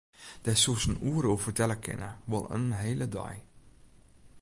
[0.43, 3.37] Dêr soest in oere oer fertelle kinne, wol in hele dei.